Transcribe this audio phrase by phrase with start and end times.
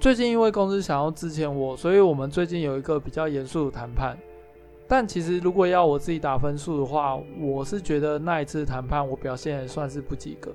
[0.00, 4.18] 最近因为公司想要支遣我，所以我们最近有一个比较严肃的谈判。
[4.92, 10.52] 但其实如果要我自己打分数的话，我是觉得那一次谈判我表现也算是不及格。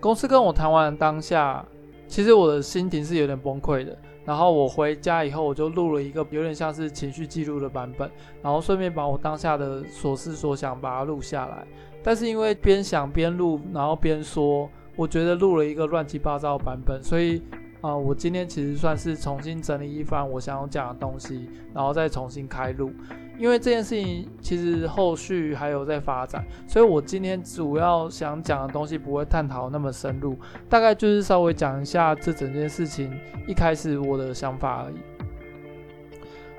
[0.00, 1.62] 公司跟我谈完当下，
[2.08, 3.94] 其实我的心情是有点崩溃的。
[4.24, 11.66] 然后我回家以后，我就录了一个有点像是情绪记录的版本，然后顺便把我当下的所思所想把它录下来。
[12.02, 14.66] 但是因为边想边录，然后边说。
[14.98, 17.42] 我觉得录了一个乱七八糟的版本，所以
[17.86, 22.90] 啊、我今天其实算是重新整理一番我想要讲的东西，然后再重新开录。
[23.38, 30.36] 因为这件事情其实后续还有在发展，所以我今天主要想讲的东西不会探讨那么深入，
[30.68, 33.12] 大概就是稍微讲一下这整件事情
[33.46, 34.96] 一开始我的想法而已。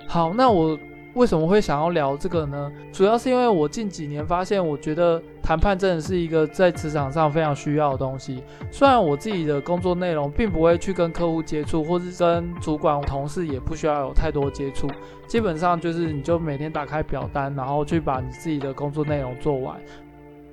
[0.08, 0.78] 好，那我。
[1.18, 2.72] 为什么会想要聊这个呢？
[2.94, 8.44] 主要是因为我近几年发现，我觉得谈判真的是一个在职场上非常需要的东西。
[8.70, 14.88] 虽然我自己的工作内容并不会去跟客户接触，或是跟主管、同事也不需要有太多接触，
[15.26, 19.76] 基本上就是你就每天打开表单，然后去把你自己的工作内容做完。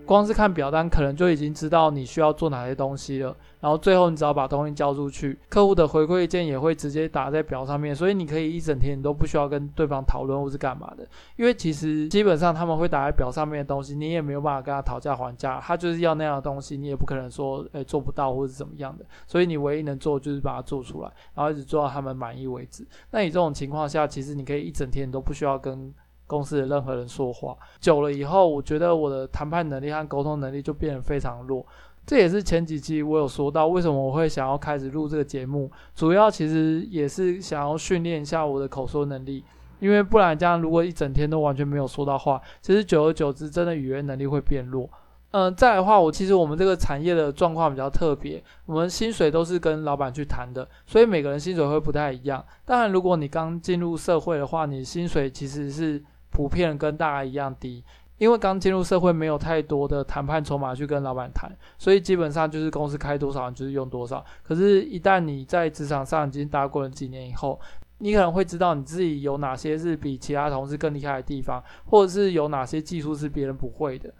[0.04, 3.36] 光是看表单，可能就已经知道你需要做哪些东西了。
[3.60, 11.06] 然后最后你只要把东西交出去，客户的回馈意见也会直接打在表上面，所以你可以一整天你都不需要跟对方讨论或是干嘛的。
[11.36, 19.04] 因为其实基本上他们会打在表上面的东西，你也没有办法跟他讨价还价，他就是要那样的东西，你也不可能说诶做不到或是怎么样的。
[19.26, 22.86] 所以你唯一能做就是把它做出来，然后一直做到他们满意为止。
[23.10, 25.92] 那你这种情况下，其实你可以一整天你都不需要跟。
[26.34, 31.64] 公司的任何人说话久了以后，我觉得我的谈判能力和沟通能力就变得非常弱。
[32.04, 39.44] 这也是前几期我有说到，为什么我会想要开始录这个节目，主要其实也是想要训练一下我的口说能力。
[39.80, 44.88] 因为不然这样，如果一整天都完全没有说到话，其实久而久之，真的语言能力会变弱。
[45.30, 52.44] 嗯、再来的话，我其实我们这个产业的状况比较特别，我们薪水都是跟老板去谈的，所以每个人薪水会不太一样。
[52.66, 56.04] 当然，如果你刚进入社会的话，你薪水其实是。
[56.34, 57.82] 普遍跟大家一样低，
[58.18, 64.22] 因为刚进入社会没有太多的谈判筹码去跟老板谈，所以基本上就是公司开多少你就是用多少。
[64.42, 67.58] 可是，一旦你在职场上已经打滚了几年以后，
[67.98, 74.12] 你可能会知道你自己有哪些是比其他同事更厉害的地方，或者是有哪些技术是别人不会的，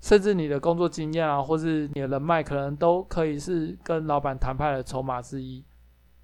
[0.00, 5.64] 甚至你的工作经验啊，或是你的人脉，可能都可以是跟老板谈判的筹码之一。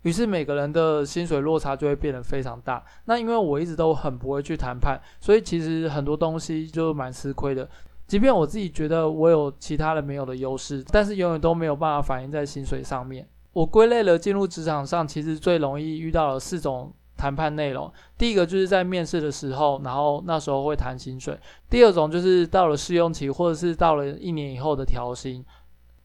[0.04, 2.82] 于是每个人的薪水落差就会变得非常大。
[3.06, 7.68] 那因为我一直都很不会去谈判，所以其实很多东西就蛮吃亏的。
[8.06, 13.26] 即便我自己觉得我有其他人没有的优势，但是永远都没有办法反映在薪水上面。
[13.54, 17.90] 我归类了进入职场上，其实最容易遇到的四种谈判内容。
[18.18, 21.38] 第一个就是在面试的时候，然后那时候会谈薪水。
[21.70, 25.42] 第二种就是到了试用期，或者是到了一年以后的调薪。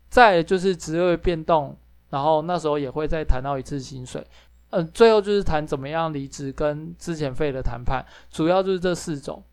[0.07, 1.75] 再就是职位变动。
[2.09, 4.25] 然后那时候也会再谈到一次薪水，
[4.71, 9.43] 嗯，最后就是谈怎么样离职跟之前费的谈判，主要就是这四种。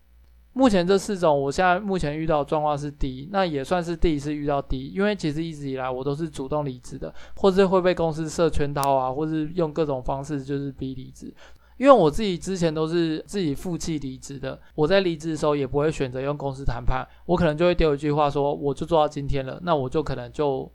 [0.53, 11.31] 目前这四种，我现在目前遇到的状况是低，那也算是第一次遇到低，因为其实一直以来我都是主动离职的，或是会被公司设圈套啊，或是用各种方式就是逼离职。
[11.77, 20.67] 因为我自己之前都是自己负气离职的，我在离职的时候也不会选择用公司谈判，我可能就会丢一句话说，我就做到今天了，那我就可能就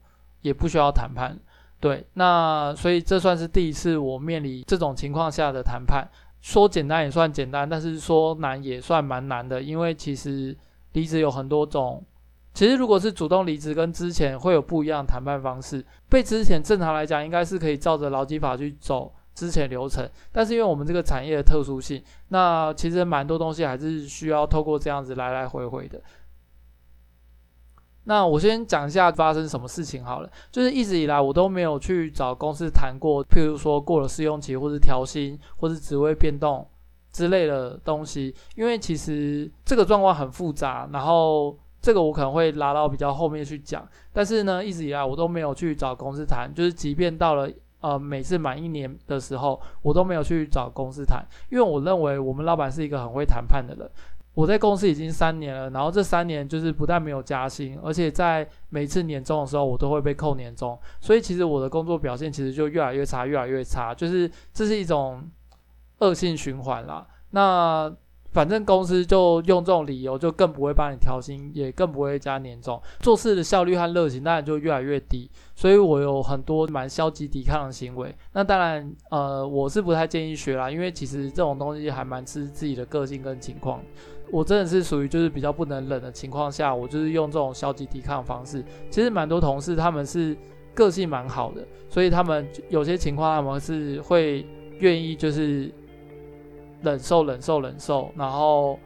[0.43, 1.37] 也不需要谈判。
[1.83, 6.07] 对，那所以这算是第一次我面临这种情况下的谈判，
[6.39, 10.57] 说简单也算简单，但是说难也算蛮难的，因为其实
[10.93, 12.01] 离职有很多种，
[12.53, 15.85] 其实如果是主动离职跟之前会有不一样的谈判方式。
[16.07, 26.01] 被之前正常来讲应该是可以照着劳基法去走之前流程，但是因为我们这个产业的特殊性，那其实蛮多东西还是需要透过这样子来来回回的。
[28.05, 36.67] 那我先讲一下发生什么事情好了，就是一直以来我都没有去找公司谈过，譬如说过了试用期，或是调薪，或是职位变动
[37.11, 43.87] 之类的东西，因为其实这个状况很复杂，然后这个我可能会拉到比较后面去讲。
[44.11, 53.89] 但是呢，一直以来我都没有去找公司谈，就是即便到了呃每次满一年的时候，我都没有去找公司谈，因为我认为我们老板是一个很会谈判的人。
[54.33, 65.23] 我在公司已经三年了，然后这三年就是不但没有加薪，而且在每次年终的时候，我都会被扣年终，所以其实我的工作表现其实就越来越差，越来越差，就是这是一种
[65.99, 67.05] 恶性循环啦。
[67.29, 67.95] 那
[68.31, 75.29] 反正公司就用这种理由，就更不会帮你调薪，也更不会加年终，做事的效率和热情当然就越来越低。
[75.53, 78.15] 所以我有很多蛮消极抵抗的行为。
[78.31, 83.79] 那当然，呃，我是不太建议学啦，因为其实这种东西还蛮吃自己的个性跟情况。
[84.31, 88.63] 我真的是属于就是比较不能忍的情况下，我就是用这种消极抵抗方式。
[88.89, 90.35] 其实蛮多同事他们是
[90.73, 94.45] 个性蛮好的，所以他们有些情况他们是会
[94.79, 95.71] 愿意就是。
[96.85, 98.77] 忍受、忍受、忍受，然后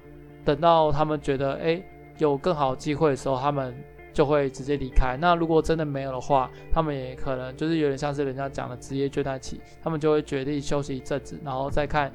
[0.46, 1.82] 等到他们觉得哎
[2.20, 3.74] 有更好的机会的时候，他们
[4.18, 5.16] 就会直接离开。
[5.16, 12.12] 那如果真的没有的话，他们也可能就是有点像是人家讲的职业倦怠期，他们就会决定休息一阵子，然后再看，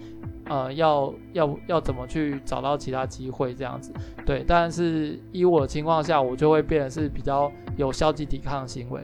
[0.46, 3.93] 呃，要要要怎么去找到其他机会这样子。
[4.26, 9.00] 对，但是以我的情况下，我就会变得是比较有消极抵抗行为。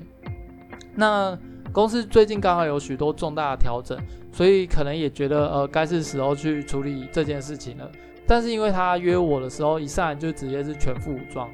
[0.97, 1.39] 那
[1.73, 3.97] 公司最近刚好有许多重大的调整。
[4.31, 7.91] 所以可能也觉得，呃，该是时候去处理这件事情了。
[8.25, 11.49] 但是因为他约我的时候，一上来就直接是全副武装。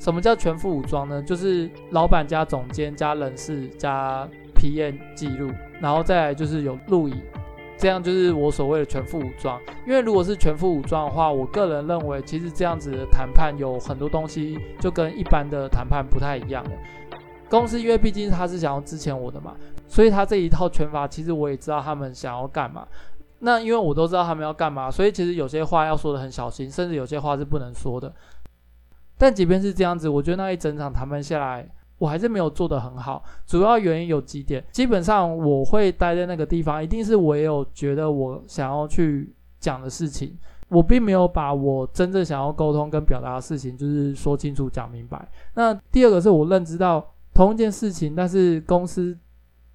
[0.00, 1.22] 什么叫全副武装呢？
[1.22, 4.26] 就是老板加总监加人事加
[4.56, 7.14] PM 记录，然后再来就是有录影，
[7.76, 9.60] 这样就是我所谓的全副武装。
[9.86, 16.70] 因为如果是全副武装的话，我个人认为，其实这样子的谈判有很多东西就跟一般的谈判不太一样了。
[17.50, 19.54] 公司因为毕竟他是想要资遣我的嘛，
[19.86, 22.86] 所以他这一套拳法其实我也知道他们想要干嘛。
[23.40, 28.10] 那因为我都知道他们要干嘛，所以其实有些话要说得很小心，甚至有些话是不能说的。
[29.20, 31.68] 但即便是这样子，我觉得那一整场谈判下来，
[31.98, 33.22] 我还是没有做得很好。
[33.46, 40.34] 主要原因有几点，基本上我会待在那个地方，一定是我也有觉得我想要去讲的事情，
[40.70, 45.28] 我并没有把我真正想要沟通跟表达的事情，就是说清楚讲明白。
[45.54, 47.06] 那第二个是我认知到。
[47.32, 49.16] 同一件事情，但是公司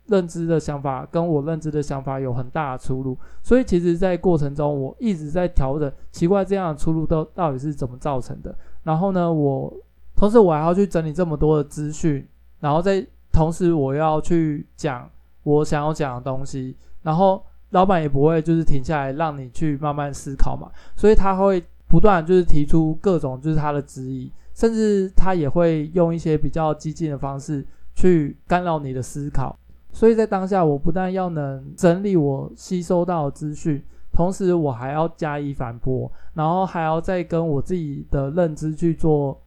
[0.08, 8.54] 认知的想法跟我认知的想法有很大的出入，所以其实，在过程中我一直在调整，奇怪这样的出入都到底是怎么造成的。
[8.86, 9.74] 然后呢，我
[10.16, 12.26] 同时我还要去整理这么多的资讯，
[12.62, 15.10] 然后在同时我要去讲
[15.44, 16.74] 我想要讲的东西，
[17.04, 24.32] 然后老板也不会就是停下来让你去慢慢思考嘛，所以他会不断就是提出各种就是他的质疑。
[24.56, 27.62] 甚至他也会用一些比较激进的方式
[27.94, 29.54] 去干扰你的思考，
[29.92, 33.84] 所以在当下，我不但要能整理我吸收到的资讯，
[34.16, 39.40] 同时我还要加以反驳，然后还要再跟我自己的认知去做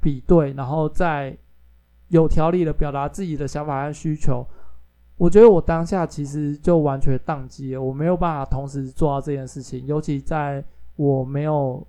[0.00, 1.36] 比对，然后再
[2.08, 4.44] 有条理的表达自己的想法和需求。
[5.18, 10.64] 我觉得我当下其实就完全宕机了，我没有办法同时做到这件事情，尤其在
[10.96, 11.86] 我没有。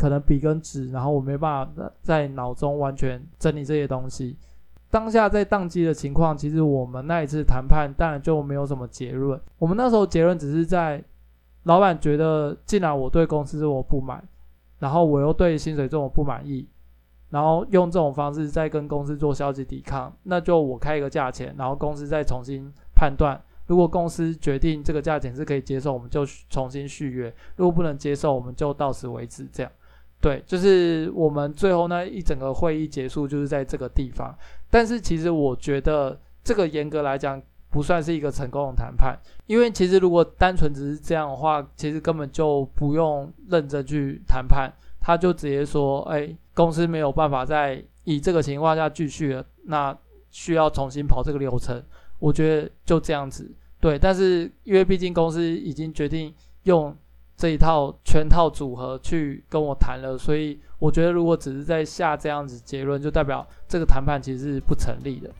[0.00, 4.36] 可能笔跟纸，然后我没办法在脑中完全整理这些东西。
[4.92, 9.40] 当下在宕机的情况，其实我们那一次谈判当然就没有什么结论。
[9.58, 11.02] 我们那时候结论只是在
[11.68, 14.26] 老板觉得，既然我对公司这么不满，
[14.78, 16.66] 然后我又对薪水这么不满意，
[17.28, 23.38] 然后用这种方式再跟公司做消极抵抗，那就我开一个价钱，然后公司再重新判断。
[23.66, 29.46] 如果公司决定这个价钱是可以接受，我们就重新续约；如果不能接受，我们就到此为止。
[29.52, 29.70] 这样。
[30.22, 34.34] 对，就是我们最后那一整个会议结束，就是在这个地方。
[34.70, 49.96] 但是其实我觉得这个严格来讲不算是一个成功的谈判，因为其实如果单纯只是这样的话，其实根本就不用认真去谈判，他就直接说：“哎，公司没有办法再以这个情况下继续了，那
[50.30, 51.82] 需要重新跑这个流程。”
[52.18, 53.50] 我觉得就这样子。
[53.80, 56.96] 对，但是因为毕竟公司已经决定用。
[57.40, 65.30] 这一套全套组合去跟我谈了，所以我觉得如果只是在下这样子结论，就代表这个谈判其实是不成立的。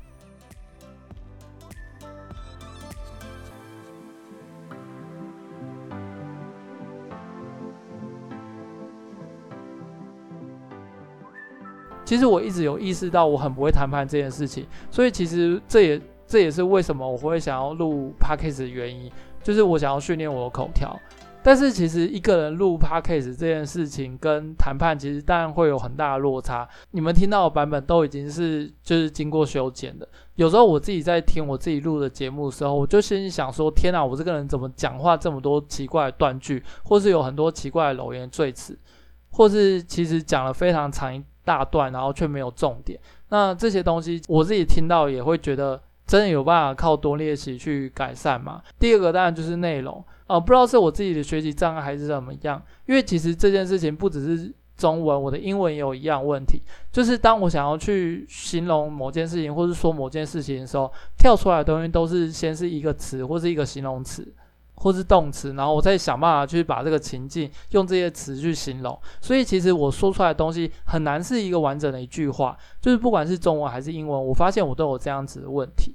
[12.09, 19.13] 其实我一直有意识到我很不会谈判这件事情，所以其实这也这也是为什么我会想要录 Podcast 的原因，
[19.43, 20.99] 就是我想要训练我的口条。
[21.43, 26.67] 但是其实一个人录 podcast 这件事情跟谈判其实当然会有很大的落差。
[26.93, 30.09] 你们听到的版本都已经是就是经过修剪的。
[30.37, 38.77] 有时候我自己在听我自己录的节目的时候，我就心里想说：天哪，我这个人怎么讲话这么多奇怪的断句，或是有很多奇怪的冗言赘词，
[39.31, 43.01] 或是其实讲了非常长一大段，然后却没有重点。
[43.31, 48.61] 那这些东西我自己听到也会觉得真的有办法靠多练习去改善吗？
[48.79, 50.05] 第二个当然就是内容。
[50.27, 56.61] 呃，不知道是我自己的学习障碍还是怎么样，因为其实这件事情不只是中文，我的英文也有一样问题，
[56.93, 64.27] 就是当我想要去形容某件事情，或是说某件事情的时候，跳出来的东西都是先是一个词或是一个形容词，
[64.79, 68.99] 或是动词，然后我再想办法去把这个情境用这些词去形容。
[69.21, 75.95] 所以其实我说出来的东西很难是一个完整的一句话，就是不管是中文还是英文，我发现我都有这样子的问题。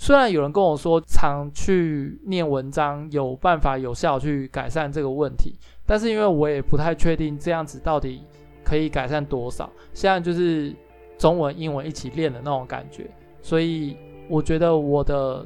[0.00, 8.22] 虽然有人跟我说常去念文章有办法有效去改善这个问题，但是因为我也不太确定这样子到底
[8.62, 9.68] 可以改善多少。
[9.92, 10.72] 现在就是
[11.18, 13.10] 中文、英文一起练的那种感觉，
[13.42, 13.96] 所以
[14.28, 15.44] 我觉得我的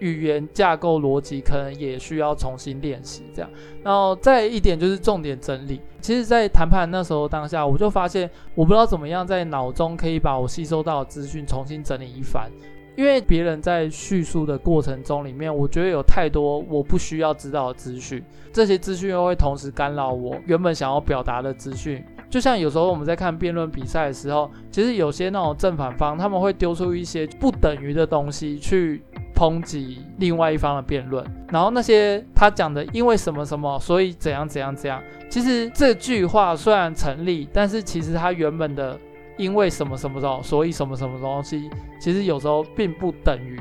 [0.00, 3.24] 语言架构逻辑可能也需要重新练习。
[3.32, 3.50] 这样，
[3.82, 5.80] 然后再一点就是重点整理。
[6.00, 12.50] 其实，在谈判那时候当下，我就发现我不知道怎么样在脑中可以把我吸收到的资讯重新整理一番。
[12.96, 22.04] 因为别人在叙述的过程中里面，我觉得有太多我不需要知道的资讯，这些资讯又会同时干扰我原本想要表达的资讯。
[22.28, 29.02] 就像有时候我们在看辩论比赛的时候，其实有些那种正反方他们会丢出一些不等于的东西去
[29.34, 38.98] 抨击另外一方的辩论，然后那些他讲的因为什么什么，所以怎样怎样怎样，其实这句话虽然成立，但是其实他原本的。
[39.38, 43.58] 因为什么什么时候，所以什么什么东西，其实有时候并不等于，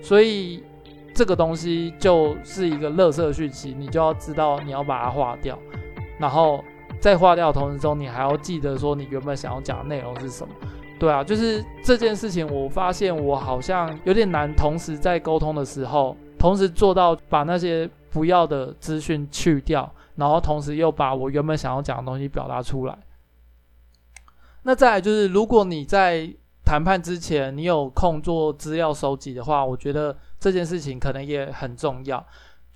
[0.00, 0.62] 所以
[1.12, 5.58] 这个东西就是一个垃圾讯息，你就要知道你要把它划掉，
[6.18, 6.64] 然后
[6.98, 10.54] 在划掉的同时中，你还要记得说你原本想要讲的内容是什么。
[10.98, 22.98] 对啊，就是这件事情，我发现我好像有点难，同时在沟通的时候，同时做到把那些不要的资讯去掉，然后同时又把我原本想要讲的东西表达出来。
[24.62, 26.28] 那再来就是，如果你在
[26.64, 32.26] 谈判之前你有空做资料收集的话，我觉得这件事情可能也很重要。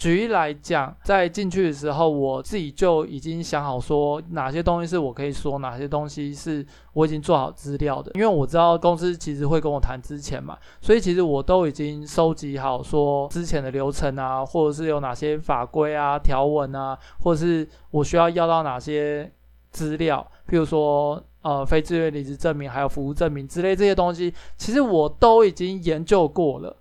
[0.02, 8.10] 举例来讲，在进去的时候，我自己就已经想好说哪些东西是我可以说，哪些东西是我已经做好资料的。
[8.16, 19.30] 因为我知道公司其实会跟我谈之前嘛，所以其实我都已经收集好说之前的流程啊，或者是有哪些法规啊、条文啊，或者是我需要要到哪些
[19.70, 21.22] 资料，譬如说。
[21.42, 26.76] 呃，非自愿离职证明，还有服务证明之类这些东西，其实我都已经研究过了。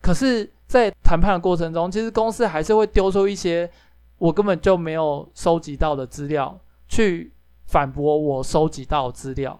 [0.00, 3.70] 可是，在谈判的过程中，其实公司还是会丢出一些
[4.18, 6.58] 我根本就没有收集到的资料，
[6.88, 7.32] 去
[7.66, 9.58] 反驳我收集到资料。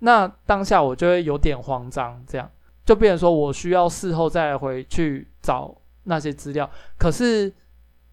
[0.00, 2.50] 那当下我就会有点慌张，这样
[2.84, 6.68] 就变成说我需要事后再回去找那些资料。
[6.98, 7.52] 可是，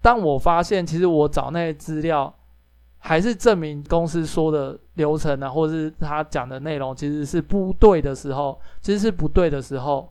[0.00, 2.34] 当我发现其实我找那些资料，
[2.98, 10.10] 还是证明公司说的流程啊，或者是他讲的内容其实是不对的时候，其实是不对的时候，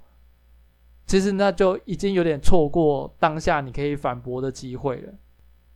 [1.05, 5.13] 其实那就已经有点错过当下你可以反驳的机会了。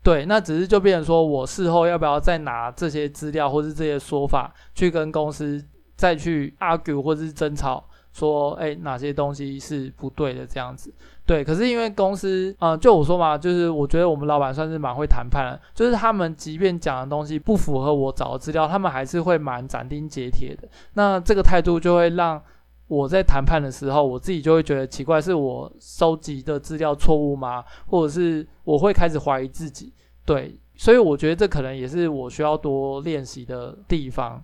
[0.04, 5.64] 对，那只是就变成说我事后要不要再拿这些资料或是这些说法去跟公司
[5.96, 7.84] 再去 argue 或是争吵。
[8.14, 10.44] 说，哎，哪些东西是不对的？
[10.48, 10.92] 这样子，
[11.24, 11.44] 对。
[11.44, 20.68] 可是因为公司，啊、就我说嘛，就是我觉得我们老板算是蛮会谈判的，就是他们即便讲的东西不符合我找的资料，他们还是会蛮斩钉截铁的。
[20.96, 22.42] 那这个态度就会让
[22.88, 27.64] 我在谈判的时候，我自己就会觉得奇怪，是我收集的资料错误吗？
[27.86, 29.94] 或者是我会开始怀疑自己？
[30.26, 34.42] 对，所以我觉得这可能也是我需要多练习的地方，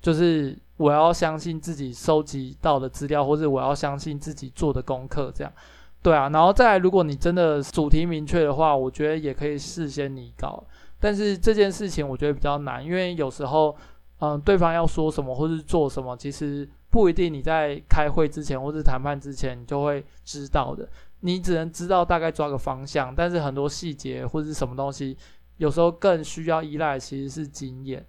[0.00, 0.58] 就是。
[0.78, 5.52] 我要相信自己收集到的资料，或者我要相信自己做的功课，这样，
[6.00, 6.28] 对啊。
[6.28, 10.62] 然后再来，如果你真的主题明确的话，我觉得也可以事先拟稿。
[11.00, 13.74] 但是这件事情我觉得比较难，因为有时候，
[14.20, 20.88] 嗯，对方要说什么或是做什么，其实不一定你在开会之前或是谈判之前你就会知道的。
[21.20, 25.16] 你只能知道大概抓个方向，但是很多细节或是什么东西，
[25.56, 28.06] 有时候更需要依赖其实是经验。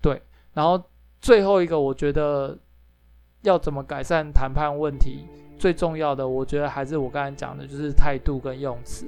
[0.00, 0.82] 对，然后。
[1.18, 2.56] 最后一个，我觉得
[3.40, 5.26] 要怎么改善谈判问题，
[5.58, 9.06] 最重要的，我觉得还是我刚才讲的，就是态度跟用词。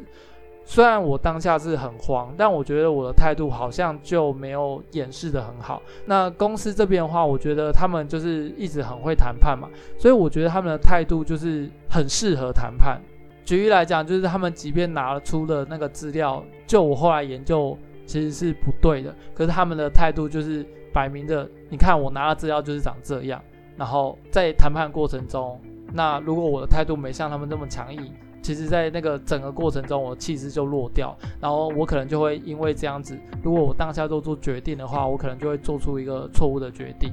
[0.70, 5.80] 虽然我当下是很慌，但我觉得我的态度好像就没有掩饰得很好。
[6.04, 9.66] 那公司这边的话，我觉得他们就是一直很会谈判嘛，
[9.98, 13.00] 所以我觉得他们的态度就是很适合谈判。
[13.46, 20.66] 举例来讲，就是他们即便拿出了那个资料，就我后来研究其实是不对的，可是他们的态度就是。
[20.90, 23.40] 摆明的，你看我拿的资料就是长这样。
[23.76, 25.60] 然后在谈判过程中，
[25.92, 28.10] 那如果我的态度没像他们那么强硬，
[28.48, 31.14] 其实，在那个整个过程中，我气势就落掉。
[31.38, 37.12] 然后我可能就会因为这样子，如果我当下做出决定的话，我可能就会做出一个错误的决定。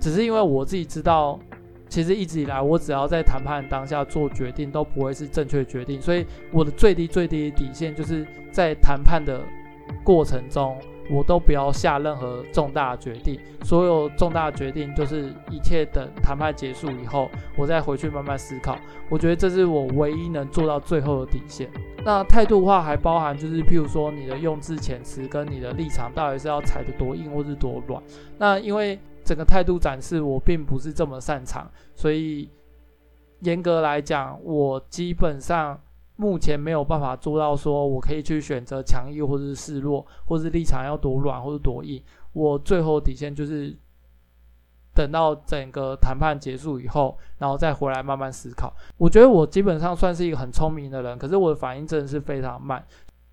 [0.00, 1.40] 只是因为我自己知道，
[1.88, 6.00] 其实一直以来，我只要在谈判当下做决定，都不会是正确决定。
[6.00, 9.40] 所以我的最低最低底线，就是在谈判的
[10.04, 10.78] 过程中。
[11.10, 13.38] 我都不要下任何重大决定。
[13.62, 18.78] 所有重大决定就是一切等谈判结束以后，我再回去慢慢思考。
[19.08, 21.68] 我觉得这是我唯一能做到最后的底线。
[22.04, 28.02] 那态度的话，还包含就是譬如说你的用字遣词跟你的立场，到底是要踩得多硬或是多软。
[28.38, 32.48] 那因为整个态度展示我并不是这么擅长，所以
[33.40, 35.80] 严格来讲，我基本上。
[36.16, 42.02] 目前没有办法做到说，我可以去选择强硬或者是示弱，或是立场要多软或者多硬。
[42.32, 43.76] 我最后底线就是
[44.94, 48.74] 等到整个谈判结束以后，然后再回来慢慢思考。
[48.96, 52.84] 我觉得我基本上算是一个很聪明的人，可是我的反应真的是非常慢。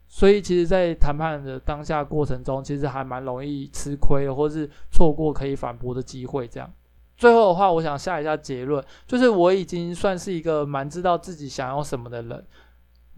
[0.07, 6.47] 所以其实，在谈判的当下过程中，其实还蛮容易吃亏的，或是错过可以反驳的机会。
[6.47, 6.71] 这样，
[7.17, 12.45] 最后的话，我想下一下结论，就是我已经算是一个蛮知道自己想要什么的人。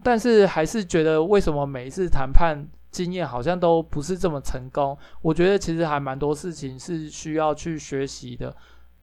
[0.06, 4.96] 但是还是觉得，为什么每一次谈判经验好像都不是这么成功？
[5.20, 8.54] 我觉得其实还蛮多事情是需要去学习的。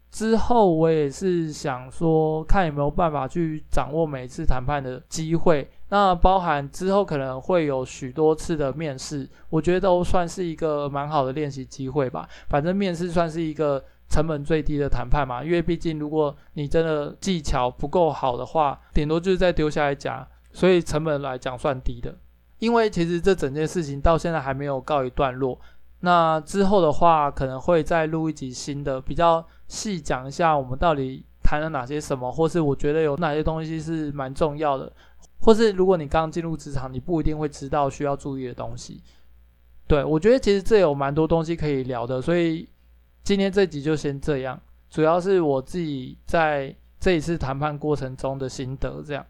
[0.10, 5.70] 之后我也是想说，看有没有办法去掌握每一次谈判的机会。
[5.90, 12.26] 那包含之后可能会有许多次的面试，我觉得都算是一个蛮好的练习机会吧。
[12.48, 20.26] 反正面试算是一个成本最低的谈判嘛，因为毕竟如果你真的技巧不够好的话，顶多就是再丢下来讲。
[20.54, 22.16] 所以成本来讲算低的，
[22.60, 25.60] 因为其实这整件事情到现在还没有告一段落。
[26.02, 34.92] 那之后的话，可能会再录一集新的，比较细讲一下我们到底谈了哪些什么，或是我觉得有哪些东西是蛮重要的，
[35.40, 39.02] 或是如果你刚进入职场，你不一定会知道需要注意的东西。
[39.88, 42.68] 对，我觉得其实这有蛮多东西可以聊的，所以
[43.24, 49.26] 今天这集就先这样，主要是我自己在这一次谈判过程中的心得这样。